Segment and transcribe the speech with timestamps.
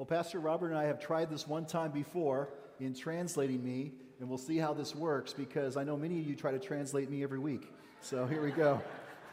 [0.00, 2.48] Well, Pastor Robert and I have tried this one time before
[2.80, 6.34] in translating me, and we'll see how this works because I know many of you
[6.34, 7.70] try to translate me every week.
[8.00, 8.80] So here we go.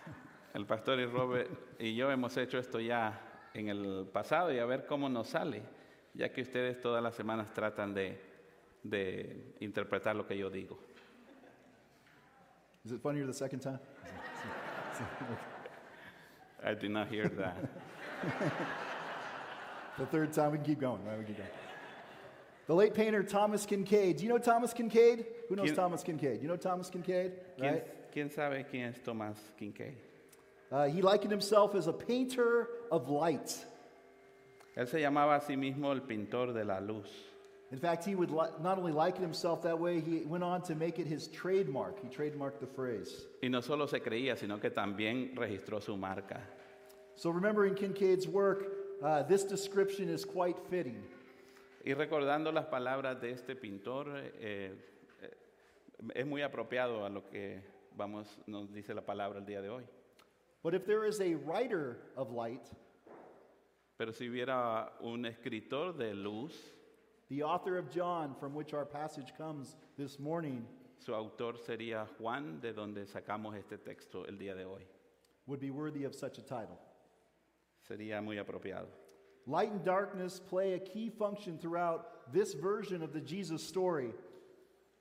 [0.53, 1.47] El pastor y Robert
[1.79, 3.13] y yo hemos hecho esto ya
[3.53, 5.63] en el pasado y a ver cómo nos sale,
[6.13, 8.19] ya que ustedes todas las semanas tratan de,
[8.83, 10.77] de interpretar lo que yo digo.
[12.83, 13.79] Is it funnier the second time?
[16.61, 17.55] I did not hear that.
[19.97, 21.03] The third time, we can keep going.
[21.05, 21.49] Right, we keep going.
[22.67, 24.17] The late painter Thomas Kinkade.
[24.17, 25.25] Do you know Thomas Kinkade?
[25.49, 26.41] Who knows ¿Quién- Thomas Kinkade?
[26.41, 27.31] You know Thomas Kinkade?
[27.57, 27.83] ¿Quién, Right?
[28.13, 29.95] quién sabe quién es Thomas Kinkade?
[30.69, 33.65] Uh, he likened himself as a painter of light.
[34.75, 37.09] Él se llamaba a sí mismo el pintor de la luz.
[37.71, 40.75] In fact, he would li- not only liken himself that way, he went on to
[40.75, 41.99] make it his trademark.
[42.01, 43.25] He trademarked the phrase.
[43.41, 46.41] Y no solo se creía, sino que también registró su marca.
[47.15, 51.03] So, remembering Kinkade's work, uh, this description is quite fitting.
[51.85, 54.07] Y recordando las palabras de este pintor,
[54.39, 54.73] eh,
[55.21, 55.33] eh,
[56.15, 57.61] es muy apropiado a lo que
[57.95, 59.83] vamos, nos dice la palabra el día de hoy.
[60.63, 62.69] But if there is a writer of light,
[63.97, 66.53] Pero si hubiera un escritor de luz,
[67.29, 70.65] the author of John, from which our passage comes this morning,
[70.99, 74.85] su autor sería Juan, de donde sacamos este texto el día de hoy.
[75.47, 76.77] would be worthy of such a title.
[77.87, 78.87] Sería muy apropiado.
[79.45, 84.13] Light and darkness play a key function throughout this version of the Jesus story.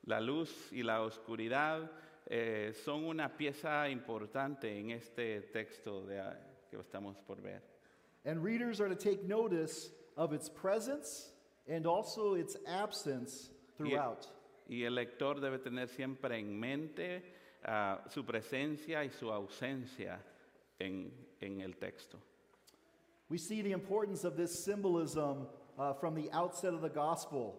[0.06, 1.90] La luz y la oscuridad
[2.30, 6.36] eh, son una pieza importante en este texto de, ah,
[6.70, 7.60] que estamos por ver.
[8.24, 11.30] And readers are to take notice of its presence
[11.68, 14.28] and also its absence throughout.
[14.68, 17.22] Y el lector debe tener siempre en mente
[17.64, 20.20] ah, su presencia y su ausencia
[20.78, 22.18] en, en el texto.
[23.28, 25.46] We see the importance of this symbolism
[25.78, 27.54] uh, from the outset of the gospel.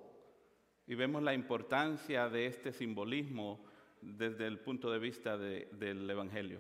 [0.88, 3.58] Y vemos la importancia de este simbolismo
[4.02, 6.60] desde el punto de vista de- del Evangelio.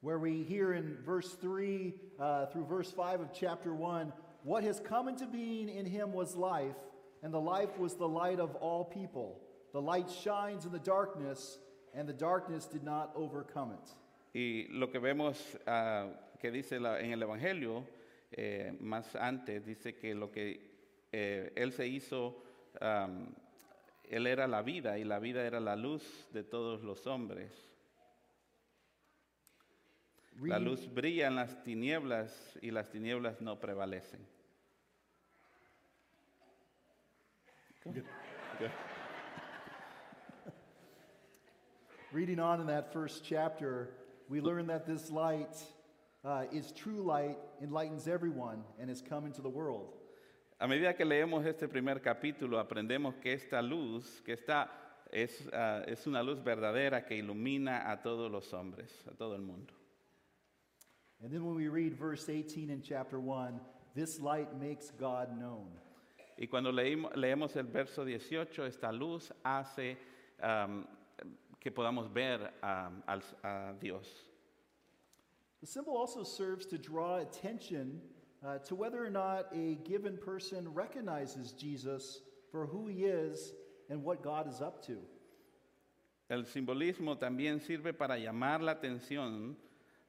[0.00, 4.12] where we hear in verse 3 uh, through verse 5 of chapter 1
[4.44, 6.76] what has come into being in him was life,
[7.24, 9.40] and the life was the light of all people.
[9.72, 11.58] The light shines in the darkness,
[11.92, 13.90] and the darkness did not overcome it.
[14.32, 16.06] Y lo que vemos ah,
[16.40, 17.84] que dice la- en el Evangelio,
[18.30, 22.42] eh, más antes, dice que lo que eh, Él se hizo,
[24.04, 27.52] Él era la vida y la vida era la luz de todos los hombres.
[30.40, 34.24] La luz brilla en las tinieblas y las tinieblas no prevalecen.
[42.12, 43.90] Reading on in that first chapter,
[44.28, 45.56] we learn that this light
[46.28, 49.94] uh, is true light, enlightens everyone, and has come into the world.
[50.60, 54.68] A medida que leemos este primer capítulo, aprendemos que esta luz, que esta
[55.12, 59.40] es, ah, es una luz verdadera que ilumina a todos los hombres, a todo el
[59.42, 59.72] mundo.
[61.22, 63.60] And then when we read verse 18 in chapter 1,
[63.94, 65.68] this light makes God known.
[66.36, 69.96] Y cuando leímos- leemos el verso 18, esta luz hace
[70.40, 70.86] am,
[71.60, 74.27] que podamos ver al- a Dios.
[75.60, 78.00] The symbol also serves to draw attention
[78.46, 82.20] uh, to whether or not a given person recognizes Jesus
[82.52, 83.52] for who he is
[83.90, 84.98] and what God is up to.
[86.30, 89.56] El simbolismo también sirve para llamar la atención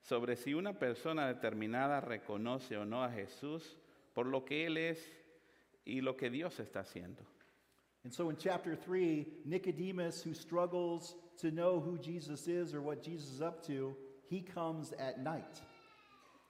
[0.02, 3.78] sobre si una persona determinada reconoce o no a Jesús
[4.14, 5.00] por lo que Él es
[5.86, 7.26] y lo que Dios está haciendo.
[8.04, 13.04] And so in chapter 3, Nicodemus, who struggles to know who Jesus is or what
[13.04, 13.96] Jesus is up to,
[14.30, 15.62] he comes at night.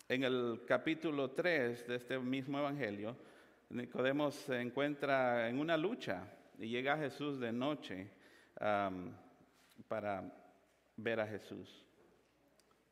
[0.09, 3.15] En el capítulo 3 de este mismo evangelio,
[3.69, 6.23] Nicodemo se encuentra en una lucha
[6.57, 8.09] y llega a Jesús de noche
[8.59, 9.15] am,
[9.87, 10.23] para
[10.97, 11.67] ver a Jesús.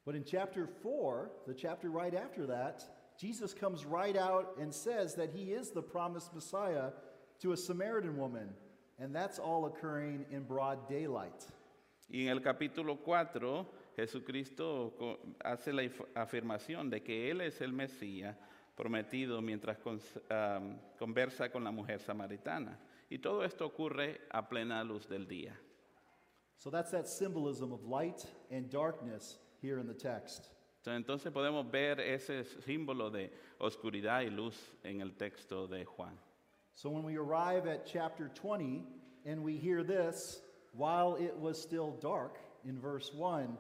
[0.06, 2.84] But in chapter 4, the chapter right after that,
[3.20, 6.92] Jesus comes right out and says that he is the promised Messiah
[7.42, 8.50] to a Samaritan woman.
[9.00, 11.46] And that's all occurring in broad daylight.
[12.10, 13.66] Y en el capítulo 4,
[13.98, 15.82] Jesucristo hace la
[16.14, 18.38] afirmación de que Él es el Mesías
[18.76, 19.80] prometido mientras
[21.00, 22.80] conversa con la mujer samaritana.
[23.10, 25.60] Y todo esto ocurre a plena luz del día.
[26.58, 30.52] So that's that symbolism of light and darkness here in the text.
[30.86, 36.18] Entonces podemos ver ese símbolo de oscuridad y luz en el texto de Juan.
[36.76, 38.86] So when we arrive at chapter 20
[39.26, 40.40] and we hear this,
[40.74, 43.58] while it was still dark in verse 1,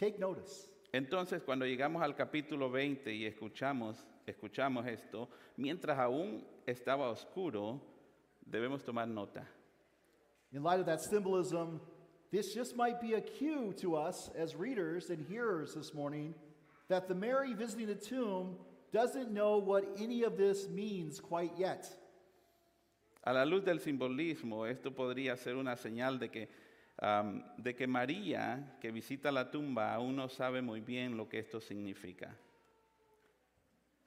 [0.00, 0.70] take notice.
[0.92, 7.80] Entonces cuando llegamos al capítulo 20 y escuchamos escuchamos esto, mientras aún estaba oscuro,
[8.40, 9.46] debemos tomar nota.
[10.52, 11.80] In light of that symbolism,
[12.30, 16.34] this just might be a cue to us as readers and hearers this morning
[16.88, 18.56] that the Mary visiting the tomb
[18.92, 21.86] doesn't know what any of this means quite yet.
[23.24, 26.48] A la luz del simbolismo, esto podría ser una señal de que,
[27.00, 31.38] am, de que María, que visita la tumba, aún no sabe muy bien lo que
[31.38, 32.30] esto significa.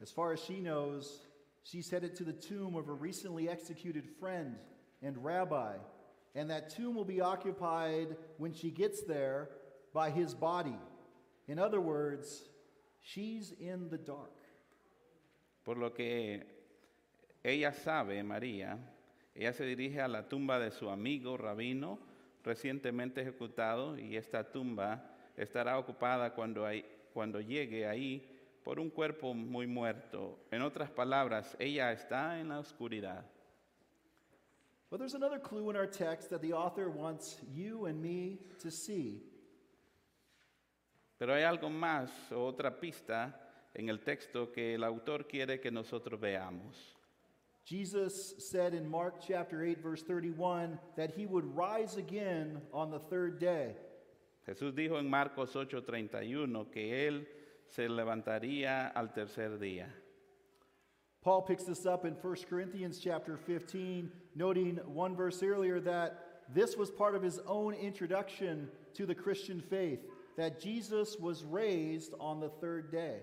[0.01, 1.21] As far as she knows,
[1.63, 4.57] she's headed to the tomb of a recently executed friend
[5.01, 5.75] and rabbi,
[6.35, 9.49] and that tomb will be occupied when she gets there
[9.93, 10.77] by his body.
[11.47, 12.43] In other words,
[13.01, 14.31] she's in the dark.
[15.63, 16.41] Por lo que
[17.43, 18.77] ella sabe, María,
[19.35, 21.97] ella se dirige a la tumba de su amigo rabino
[22.43, 25.03] recientemente ejecutado y esta tumba
[25.37, 28.29] estará ocupada cuando, hay- cuando llegue ahí
[28.63, 30.39] por un cuerpo muy muerto.
[30.51, 33.25] En otras palabras, ella está en la oscuridad.
[34.89, 38.69] But there's another clue in our text that the author wants you and me to
[38.69, 39.23] see.
[41.17, 43.39] Pero hay algo más o otra pista
[43.73, 46.95] en el texto que el autor quiere que nosotros veamos.
[47.65, 52.99] Jesus said in Mark chapter 8, verse 31, that he would rise again on the
[52.99, 53.75] third day.
[54.47, 57.25] Jesús dijo en Marcos 8:31 que él
[57.67, 59.87] se levantaría al tercer día.
[61.21, 66.75] Paul picks this up in 1 Corinthians chapter 15, noting one verse earlier that this
[66.75, 70.01] was part of his own introduction to the Christian faith,
[70.35, 73.21] that Jesus was raised on the third day.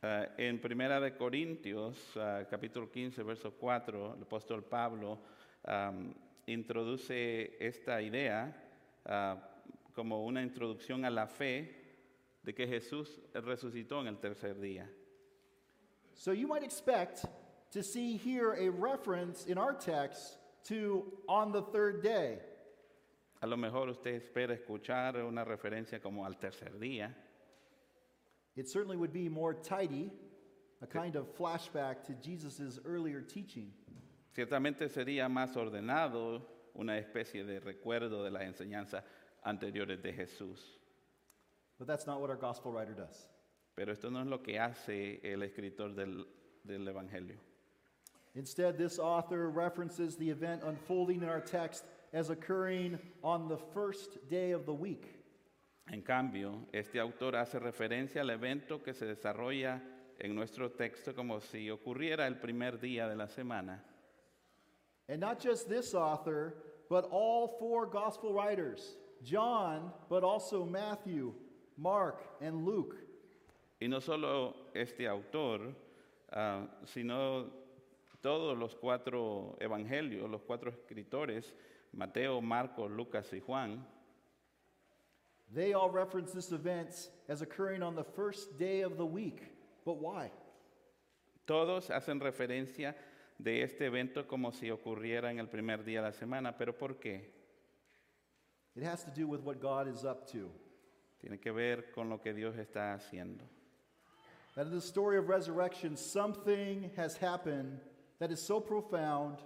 [0.00, 5.18] Ah, en Primera de Corintios, ah, capítulo 15, verso 4, el apóstol Pablo
[5.64, 6.14] am,
[6.46, 8.54] introduce esta idea
[9.04, 9.36] ah,
[9.92, 14.88] como una introducción a la fe de que Jesús resucitó en el tercer día.
[16.14, 17.24] So you might expect
[17.72, 22.38] to see here a reference in our text to on the third day.
[23.40, 27.12] A lo mejor usted espera escuchar una referencia como al tercer día,
[28.58, 30.10] It certainly would be more tidy,
[30.82, 33.70] a kind of flashback to Jesus' earlier teaching.
[34.36, 36.42] Ciertamente sería más ordenado,
[36.74, 39.04] una especie de recuerdo de las enseñanzas
[39.46, 40.58] anteriores de Jesús.
[41.78, 43.28] But that's not what our gospel writer does.
[43.76, 46.24] Pero esto no es lo que hace el escritor del,
[46.66, 47.36] del Evangelio.
[48.34, 54.28] Instead, this author references the event unfolding in our text as occurring on the first
[54.28, 55.17] day of the week.
[55.90, 59.82] En cambio, este autor hace referencia al evento que se desarrolla
[60.18, 63.82] en nuestro texto como si ocurriera el primer día de la semana.
[65.08, 66.54] And not just this author,
[66.90, 71.32] but all four gospel writers John, but also Matthew,
[71.76, 72.96] Mark, and Luke.
[73.80, 75.74] Y no solo este autor,
[76.32, 77.46] ah, sino
[78.20, 81.54] todos los cuatro evangelios, los cuatro escritores,
[81.92, 83.86] Mateo, Marcos, Lucas y Juan,
[85.54, 89.42] They all reference this event as occurring on the first day of the week.
[89.84, 90.30] But why?
[91.48, 92.94] todos hacen referencia
[93.38, 96.56] de este evento como si ocurriera en el primer día de la semana.
[96.56, 97.22] ¿Pero por qué?
[98.76, 100.50] It has to do with what God is up to.
[101.20, 103.44] Tiene que ver con lo que Dios está haciendo.
[104.54, 107.80] That in the story of resurrection, something has happened
[108.18, 109.38] that is so profound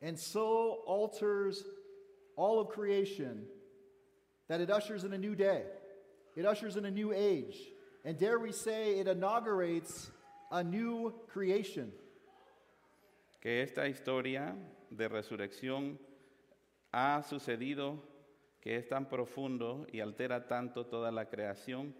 [0.00, 1.62] and so alters
[2.36, 3.46] all of creation
[4.48, 5.62] that it ushers in a new day.
[6.36, 7.56] It ushers in a new age.
[8.04, 10.10] And dare we say, it inaugurates
[10.50, 11.92] a new creation.
[13.44, 14.56] que esta historia
[14.88, 16.00] de resurrección
[16.92, 18.02] ha sucedido,
[18.62, 21.94] que es tan profundo y altera tanto toda la creación,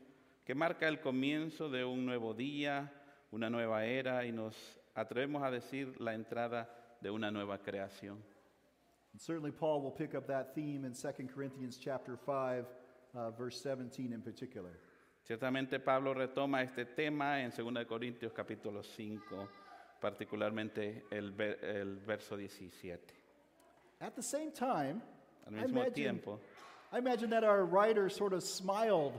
[0.47, 2.91] que marca el comienzo de un nuevo día,
[3.31, 4.57] una nueva era y nos
[4.95, 8.25] atrevemos a decir la entrada de una nueva creación.
[9.15, 12.67] And certainly Paul will pick up that theme in 2 Corinthians chapter 5,
[13.15, 14.73] uh, verse 17 in particular.
[15.29, 19.49] Ciertamente Pablo retoma este tema en 2 Corintios capítulo 5,
[20.01, 22.99] particularmente el, ver- el verso 17.
[24.01, 25.01] At the same time,
[25.47, 26.41] Al I imagine, tiempo,
[26.93, 29.13] I imagine that our writers sort of smiled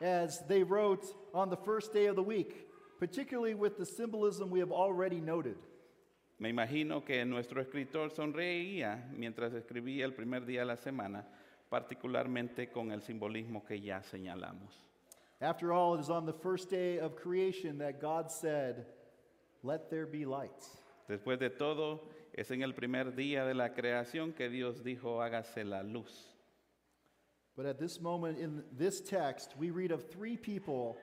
[0.00, 2.68] as they wrote on the first day of the week,
[3.00, 5.56] particularly with the symbolism we have already noted.
[6.42, 11.24] Me imagino que nuestro escritor sonreía mientras escribía el primer día de la semana,
[11.68, 14.74] particularmente con el simbolismo que ya señalamos.
[15.40, 18.86] After all, it is on the first day of creation that God said,
[19.62, 20.78] Let there be lights.
[21.08, 25.64] Después de todo, es en el primer día de la creación que Dios dijo, hágase
[25.64, 26.34] la luz.
[27.56, 30.96] But at this moment in this text, we read of three people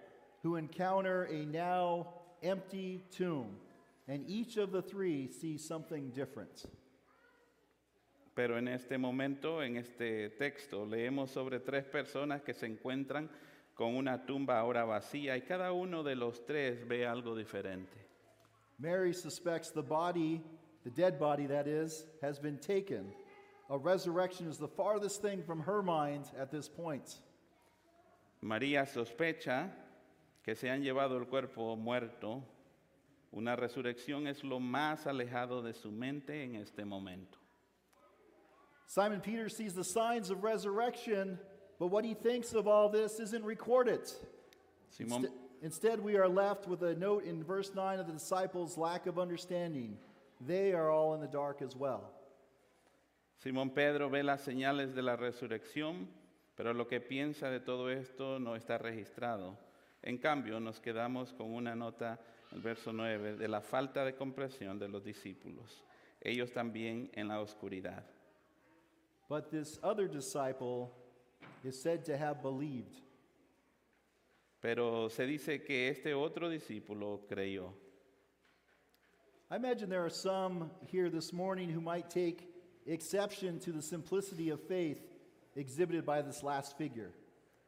[0.43, 2.07] who encounter a now
[2.43, 3.55] empty tomb,
[4.09, 6.65] and each of the three sees something different.
[8.35, 13.29] Pero en este momento, en este texto, leemos sobre tres personas que se encuentran
[13.75, 17.97] con una tumba ahora vacía y cada uno de los tres ve algo diferente.
[18.79, 20.41] Mary suspects the body,
[20.83, 23.13] the dead body that is, has been taken.
[23.69, 27.19] A resurrection is the farthest thing from her mind at this point.
[28.41, 29.69] María sospecha
[30.43, 32.41] que se han llevado el cuerpo muerto.
[33.31, 37.37] Una resurrección es lo más alejado de su mente en este momento.
[38.87, 41.39] Simon Peter sees the signs of resurrection,
[41.77, 44.01] but what he thinks of all this isn't recorded.
[44.99, 45.31] Inste-
[45.61, 49.19] Instead, we are left with a note in verse 9 of the disciples' lack of
[49.19, 49.97] understanding.
[50.39, 52.13] They are all in the dark as well.
[53.43, 56.07] Simón Pedro ve las señales de la resurrección,
[56.55, 59.57] pero lo que piensa de todo esto no está registrado.
[60.01, 62.19] En cambio, nos quedamos con una nota,
[62.51, 65.83] el verso 9, de la falta de comprensión de los discípulos,
[66.21, 68.03] ellos también en la oscuridad.
[69.27, 70.91] But this other disciple
[71.63, 73.01] is said to have believed.
[74.61, 77.73] Pero se dice que este otro discípulo creyó.
[79.51, 82.49] I imagine there are some here this morning who might take
[82.85, 84.99] exception to the simplicity of faith
[85.55, 87.11] exhibited by this last figure.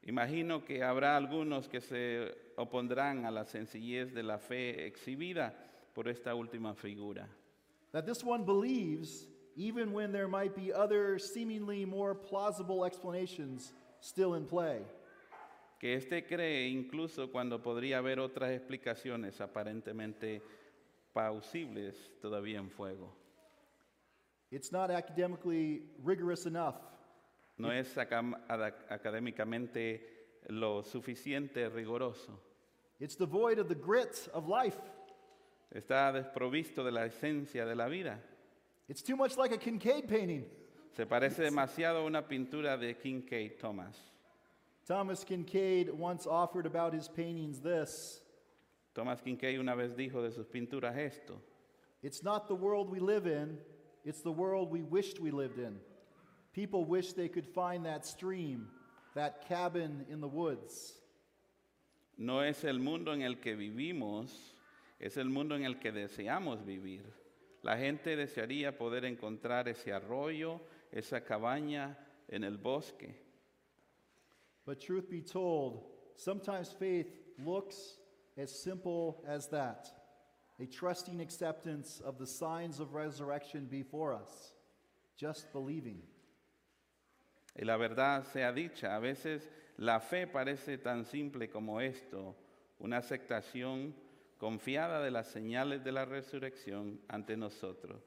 [0.08, 2.32] Imagino que habrá algunos que se
[2.62, 5.54] opondrán a la sencillez de la fe exhibida
[5.94, 7.28] por esta última figura.
[7.92, 14.36] That this one believes even when there might be other seemingly more plausible explanations still
[14.36, 14.82] in play.
[15.80, 20.42] Que éste cree incluso cuando podría haber otras explicaciones aparentemente
[21.14, 23.12] plausibles todavía en fuego.
[24.52, 26.76] It's not academically rigorous enough.
[27.58, 30.02] No es académicamente
[30.48, 32.51] lo suficiente riguroso.
[33.02, 34.78] It's devoid of the grit of life.
[35.76, 38.20] Está desprovisto de la esencia de la vida.
[38.88, 40.46] It's too much like a Kinkade painting.
[40.96, 43.98] Se parece demasiado a una pintura de Kinkade Thomas.
[44.86, 48.22] Thomas Kinkade once offered about his paintings this
[48.94, 51.42] Thomas Kinkade una vez dijo de sus pinturas esto.
[52.04, 53.58] It's not the world we live in,
[54.06, 55.78] it's the world we wished we lived in.
[56.54, 58.68] People wish they could find that stream,
[59.16, 61.01] that cabin in the woods.
[62.22, 64.56] No es el mundo en el que vivimos,
[65.00, 67.04] es el mundo en el que deseamos vivir.
[67.64, 70.62] La gente desearía poder encontrar ese arroyo,
[70.92, 71.98] esa cabaña
[72.28, 73.16] en el bosque.
[74.68, 75.82] But truth be told,
[76.16, 77.98] sometimes faith looks
[78.38, 79.92] as simple as that
[80.60, 84.54] a trusting acceptance of the signs of resurrection before us,
[85.18, 86.04] just believing.
[87.60, 89.50] Y la verdad sea dicha, a veces
[89.82, 92.36] la fe parece tan simple como esto,
[92.78, 93.96] una aceptación
[94.38, 98.00] confiada de las señales de la resurrección ante nosotros,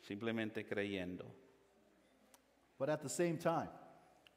[0.00, 1.24] simplemente creyendo.
[2.78, 3.70] But at the same time,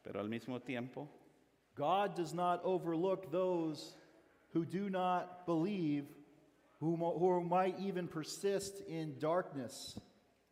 [0.01, 1.07] Pero al mismo tiempo,
[1.75, 3.95] God does not overlook those
[4.53, 6.05] who do not believe,
[6.79, 6.97] who
[7.41, 9.99] might even persist in darkness.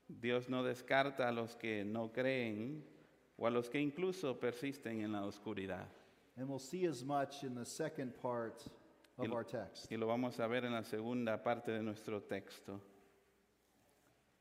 [0.08, 2.84] Dios no descarta a los que no creen
[3.40, 5.88] o a los que incluso persisten en la oscuridad.
[6.38, 8.64] And we'll see as much in the second part
[9.18, 9.88] of Y- our text.
[9.92, 12.80] Y lo vamos a ver en la segunda parte de nuestro texto.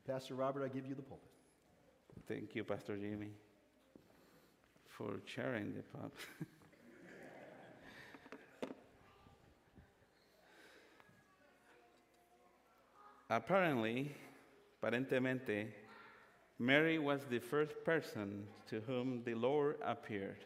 [0.07, 1.31] Pastor Robert, I give you the pulpit.
[2.29, 3.31] Thank you, Pastor Jimmy,
[4.89, 6.13] for sharing the pulpit.
[13.29, 14.15] Apparently,
[14.83, 15.69] aparentemente,
[16.59, 20.45] Mary was the first person to whom the Lord appeared.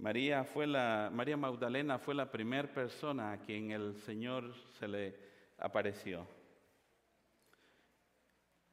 [0.00, 5.14] María, fue la, María Magdalena fue la primera persona a quien el Señor se le
[5.58, 6.26] apareció.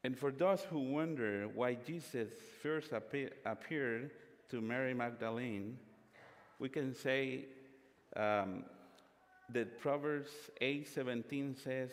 [0.03, 2.31] And for those who wonder why Jesus
[2.61, 4.11] first appe- appeared
[4.49, 5.77] to Mary Magdalene,
[6.59, 7.45] we can say
[8.15, 8.63] um,
[9.49, 10.31] that Proverbs
[10.61, 11.91] 8:17 says,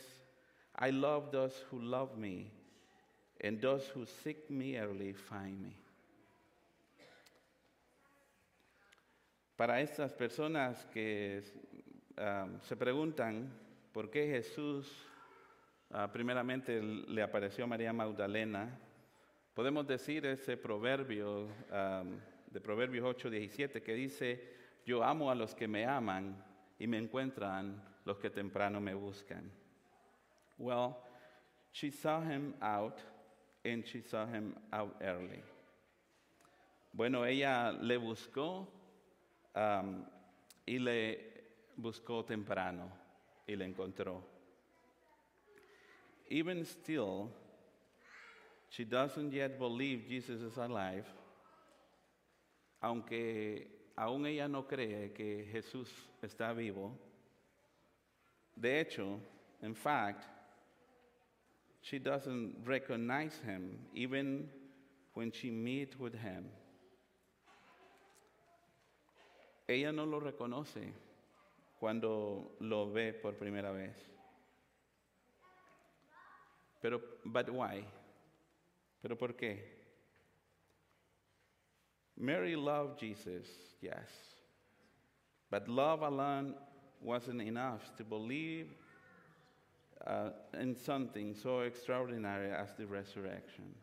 [0.76, 2.52] "I love those who love me,
[3.40, 5.83] and those who seek me early find me."
[9.56, 11.42] Para estas personas que
[12.18, 13.52] um, se preguntan
[13.92, 14.92] por qué Jesús
[15.96, 18.68] Ah, primeramente le apareció a María Magdalena.
[19.54, 22.20] Podemos decir ese proverbio am,
[22.50, 24.42] de Proverbios 8, 17 que dice,
[24.84, 26.42] yo amo a los que me aman
[26.80, 29.48] y me encuentran los que temprano me buscan.
[30.58, 30.96] Well,
[31.70, 32.98] she saw him out
[33.64, 35.44] and she saw him out early.
[36.92, 38.66] Bueno, ella le buscó
[39.54, 40.04] am,
[40.66, 41.32] y le
[41.76, 43.04] buscó temprano.
[43.46, 44.22] y le encontró.
[46.28, 47.30] Even still,
[48.70, 51.06] she doesn't yet believe Jesus is alive,
[52.82, 55.88] aunque aún ella no cree que Jesús
[56.22, 56.92] está vivo.
[58.56, 59.20] De hecho,
[59.62, 60.24] in fact,
[61.82, 64.48] she doesn't recognize him even
[65.12, 66.46] when she meets with him.
[69.66, 70.92] Ella no lo reconoce
[71.78, 73.94] cuando lo ve por primera vez.
[76.80, 77.84] Pero, but why?
[79.02, 79.58] ¿Pero por qué?
[82.16, 83.48] Mary loved Jesus,
[83.80, 84.10] yes.
[85.50, 86.54] But love alone
[87.00, 88.68] wasn't enough to believe
[90.06, 90.30] uh,
[90.60, 93.74] in something so extraordinary as the resurrection.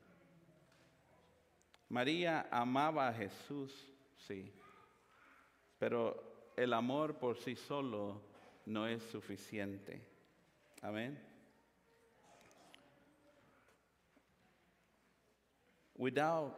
[1.92, 3.70] María amaba a Jesús,
[4.30, 4.46] sí,
[5.82, 8.22] pero el amor por sí solo
[8.68, 10.00] no es suficiente.
[10.84, 11.18] Amén.
[15.98, 16.54] Without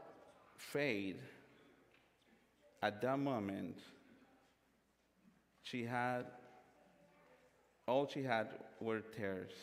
[0.57, 1.21] faith,
[2.81, 3.77] at that moment,
[5.61, 6.25] she had,
[7.87, 8.49] all she had
[8.81, 9.53] were tears.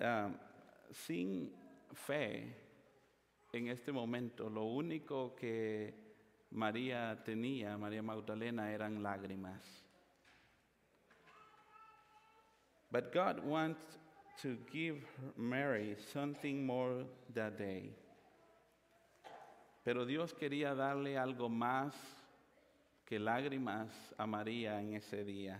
[0.00, 0.34] Um,
[0.92, 1.50] sin
[1.94, 2.56] fe,
[3.52, 5.94] en este momento, lo único que
[6.50, 9.62] María tenía, María Magdalena, eran lágrimas.
[12.90, 13.80] But God wants
[14.42, 15.04] to give
[15.36, 17.04] Mary something more
[17.34, 17.94] that day.
[19.84, 21.94] Pero Dios quería darle algo más
[23.06, 25.58] que lágrimas a María en ese día.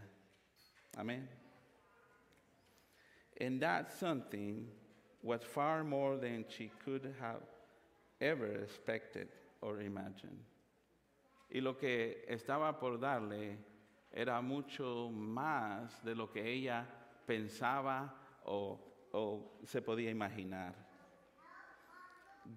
[0.96, 1.28] Amén.
[3.40, 4.68] And that something
[5.22, 7.42] was far more than she could have
[8.20, 9.28] ever expected
[9.60, 10.38] or imagined.
[11.52, 13.56] Y lo que estaba por darle
[14.12, 16.84] era mucho más de lo que ella
[17.26, 18.10] pensaba
[18.46, 18.78] o,
[19.12, 20.72] o se podía imaginar.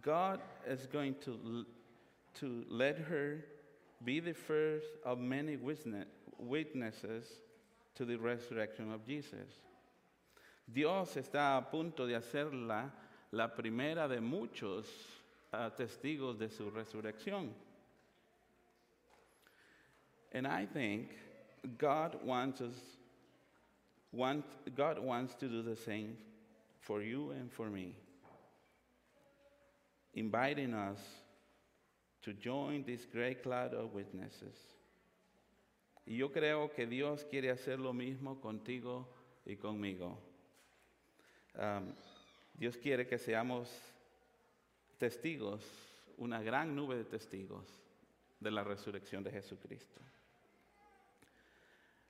[0.02, 1.66] God is going to,
[2.36, 3.46] to let her
[4.04, 7.26] be the first of many witness, witnesses
[7.96, 9.60] to the resurrection of Jesus.
[10.66, 12.92] Dios está a punto de hacerla
[13.32, 14.88] la primera de muchos
[15.52, 17.50] uh, testigos de su resurrección.
[20.32, 21.10] And I think
[21.78, 22.76] God wants us,
[24.12, 24.46] want,
[24.76, 26.18] God wants to do the same
[26.80, 27.96] for you and for me,
[30.16, 31.00] inviting us
[32.24, 34.56] to join this great cloud of witnesses.
[36.06, 39.06] Y yo creo que Dios quiere hacer lo mismo contigo
[39.48, 40.18] y conmigo.
[42.54, 43.70] Dios quiere que seamos
[44.98, 45.64] testigos,
[46.18, 47.68] una gran nube de testigos
[48.40, 50.02] de la resurrección de Jesucristo.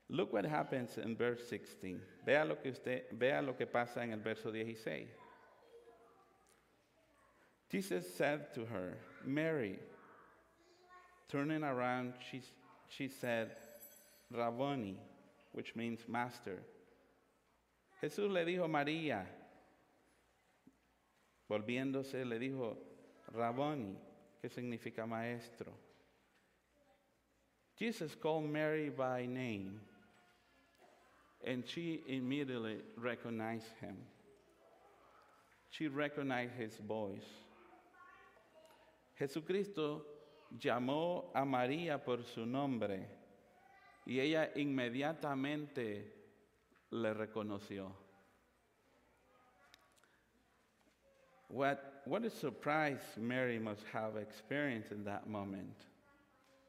[0.10, 2.00] Look what happens in verse 16.
[2.26, 5.08] Vea lo que usted vea lo que pasa en el verso 16.
[7.70, 9.80] Jesus said to her, Mary.
[11.28, 12.44] Turning around, she,
[12.88, 13.50] she said,
[14.30, 15.00] Rabboni,
[15.54, 16.60] which means master.
[18.04, 19.26] Jesús le dijo María,
[21.48, 22.78] volviéndose le dijo
[23.32, 23.96] Rabboni,
[24.42, 25.72] que significa maestro.
[27.80, 29.80] Jesus called Mary by name,
[31.48, 33.96] and she immediately recognized him.
[35.70, 37.24] She recognized his voice.
[39.18, 40.04] Jesucristo
[40.60, 43.08] llamó a María por su nombre
[44.06, 46.23] y ella inmediatamente
[46.94, 47.92] le reconoció.
[51.50, 55.76] What, what a surprise Mary must have experienced in that moment.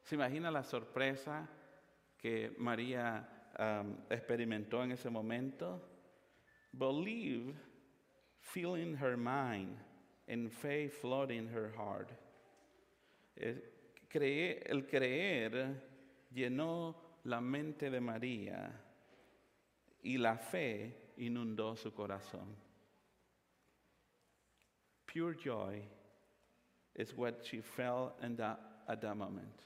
[0.03, 1.49] ¿Se imagina la sorpresa
[2.21, 3.25] que María
[3.59, 5.81] um, experimentó en ese momento?
[6.77, 7.55] Believe
[8.41, 9.77] filling her mind
[10.29, 12.11] and faith flooding her heart.
[13.41, 13.57] El
[14.11, 15.75] creer, el creer
[16.35, 18.71] llenó la mente de María
[20.05, 22.55] y la fe inundó su corazón.
[25.07, 25.83] Pure joy
[26.95, 29.62] is what she felt in that, at that moment.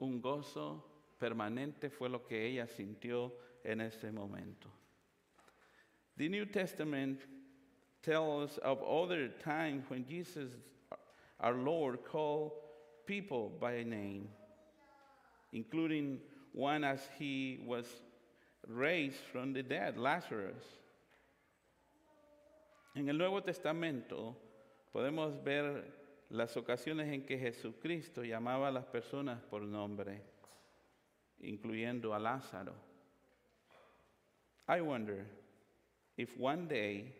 [0.00, 0.82] Un gozo
[1.18, 3.32] permanente fue lo que ella sintió
[3.64, 4.68] en ese momento.
[6.16, 7.20] The New Testament
[8.02, 10.50] tells of other times when Jesus,
[11.38, 12.52] our Lord, called
[13.06, 14.28] people by name,
[15.52, 16.20] including
[16.52, 17.86] one as he was
[18.66, 20.62] raised from the dead, Lazarus.
[22.96, 24.36] En el Nuevo Testamento
[24.92, 25.84] podemos ver
[26.30, 30.22] las ocasiones en que Jesucristo llamaba a las personas por nombre,
[31.40, 32.74] incluyendo a Lázaro.
[34.68, 35.26] I wonder
[36.16, 37.12] if one day,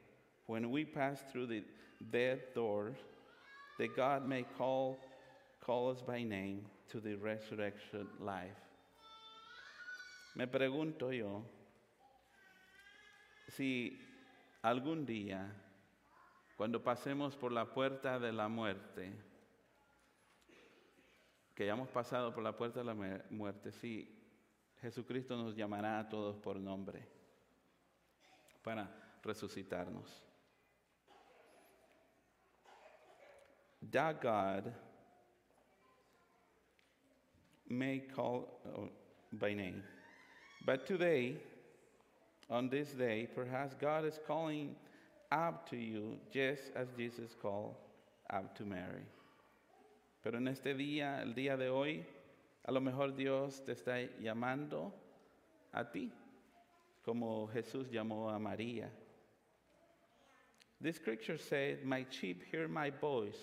[0.46, 1.64] when we pass through the
[2.11, 2.92] death door,
[3.79, 4.98] that God may call,
[5.64, 8.70] call us by name to the resurrection life.
[10.35, 11.45] Me pregunto yo
[13.49, 14.01] si
[14.62, 15.53] algún día,
[16.57, 19.12] cuando pasemos por la puerta de la muerte,
[21.55, 24.16] que hayamos pasado por la puerta de la mu- muerte, si
[24.81, 27.07] Jesucristo nos llamará a todos por nombre
[28.62, 28.88] para
[29.23, 30.23] resucitarnos.
[33.90, 34.73] That God
[37.69, 38.88] may call uh,
[39.33, 39.83] by name.
[40.64, 41.37] But today,
[42.51, 44.77] on this day, perhaps God is calling
[45.33, 47.75] out to you just as Jesus called
[48.31, 49.07] out to Mary.
[50.23, 52.05] Pero en este día, el día de hoy,
[52.66, 54.92] a lo mejor Dios te está llamando
[55.73, 56.12] a ti,
[57.07, 58.88] como Jesús llamó a María.
[60.83, 63.38] The scripture said, My sheep hear my voice.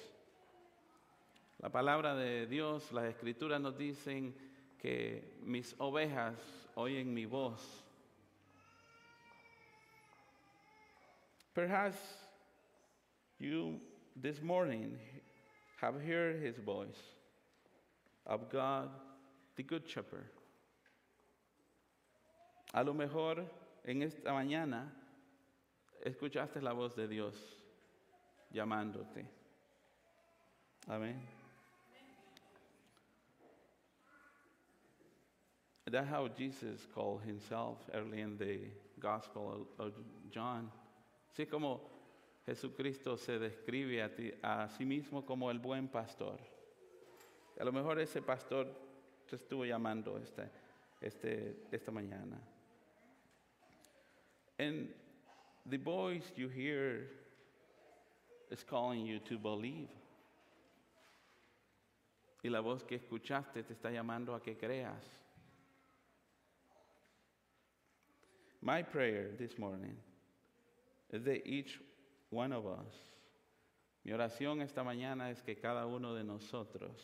[1.64, 4.34] La palabra de Dios, las escrituras nos dicen
[4.80, 6.36] que mis ovejas
[6.78, 7.62] oyen mi voz.
[11.54, 11.98] Perhaps
[13.40, 13.80] you
[14.16, 14.98] this morning
[15.82, 17.02] have heard his voice
[18.28, 18.90] of God,
[19.56, 20.30] the Good Shepherd.
[22.74, 23.44] A lo mejor
[23.86, 24.84] en esta mañana
[26.06, 27.34] escuchaste la voz de Dios
[28.54, 29.26] llamándote.
[30.88, 31.37] Amén.
[35.90, 38.60] That's how Jesus called himself early in the
[39.00, 39.94] Gospel of, of
[40.30, 40.70] John.
[41.34, 41.80] Así como
[42.46, 46.38] Jesucristo se describe a, ti- a sí mismo como el buen pastor.
[47.60, 48.68] A lo mejor ese pastor
[49.30, 50.50] te estuvo llamando este,
[51.02, 52.38] este, esta mañana.
[54.60, 54.90] And
[55.66, 57.08] the voice you hear
[58.52, 59.90] is calling you to believe.
[62.44, 65.06] Y la voz que escuchaste te está llamando a que creas.
[68.62, 69.96] My prayer this morning
[71.12, 71.80] is that each
[72.30, 72.94] one of us,
[74.04, 77.00] mi oración esta mañana es que cada uno de nosotros,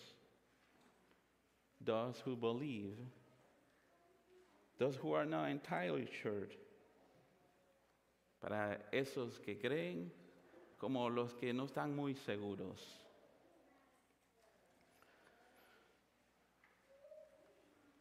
[1.79, 2.97] those who believe,
[4.79, 6.47] those who are not entirely sure,
[8.41, 10.09] para esos que creen
[10.79, 12.79] como los que no están muy seguros.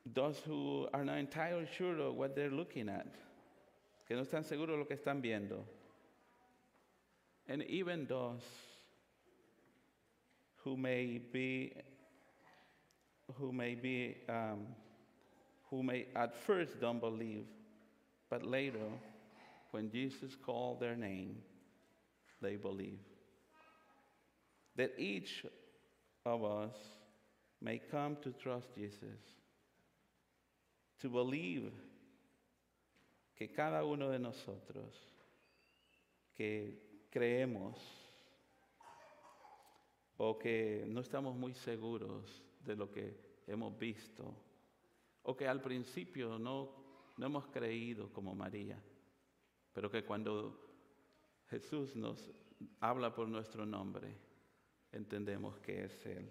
[0.04, 3.06] Those who are not entirely sure of what they're looking at,
[4.06, 5.64] que no están seguros de lo que están viendo.
[7.48, 8.42] And even those
[10.64, 11.72] who may be,
[13.34, 14.66] who may be, um,
[15.70, 17.46] who may at first don't believe,
[18.30, 18.88] but later,
[19.72, 21.36] when Jesus called their name,
[22.40, 23.00] they believe.
[24.76, 25.44] That each
[26.24, 26.74] of us
[27.60, 29.20] may come to trust Jesus,
[31.00, 31.72] to believe
[33.42, 34.94] que cada uno de nosotros
[36.32, 37.76] que creemos
[40.16, 44.32] o que no estamos muy seguros de lo que hemos visto
[45.24, 46.70] o que al principio no,
[47.16, 48.80] no hemos creído como María,
[49.72, 50.60] pero que cuando
[51.48, 52.30] Jesús nos
[52.78, 54.16] habla por nuestro nombre,
[54.92, 56.30] entendemos que es Él.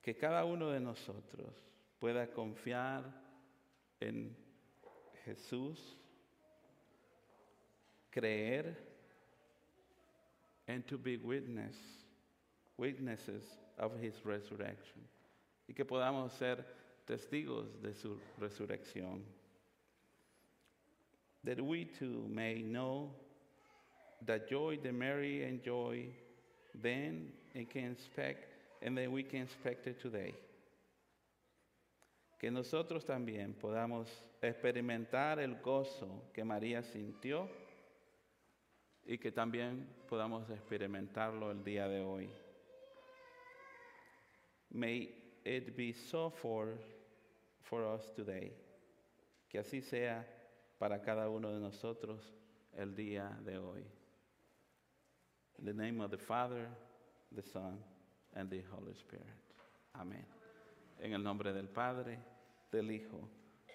[0.00, 1.54] Que cada uno de nosotros
[2.00, 3.21] pueda confiar
[4.02, 4.34] en
[5.26, 5.78] Jesús,
[8.12, 8.76] creer,
[10.68, 11.76] and to be witness,
[12.76, 13.44] witnesses
[13.78, 15.02] of his resurrection.
[15.68, 16.64] Y que podamos ser
[17.06, 19.20] testigos de su resurrección.
[21.44, 23.10] That we too may know
[24.24, 26.12] the joy that Mary enjoyed
[26.80, 28.46] then and can expect,
[28.82, 30.34] and that we can expect it today.
[32.42, 34.08] Que nosotros también podamos
[34.40, 37.48] experimentar el gozo que María sintió
[39.04, 42.28] y que también podamos experimentarlo el día de hoy.
[44.70, 46.76] May it be so for,
[47.60, 48.52] for us today.
[49.48, 50.26] Que así sea
[50.80, 52.34] para cada uno de nosotros
[52.76, 53.86] el día de hoy.
[55.60, 56.66] In the name of the Father,
[57.32, 57.78] the Son,
[58.34, 59.28] and the Holy Spirit.
[59.94, 60.26] Amén.
[60.98, 62.31] En el nombre del Padre,
[62.72, 63.28] del Hijo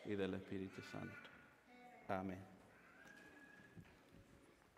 [0.05, 1.29] y del Espíritu Santo.
[2.07, 2.56] Amén.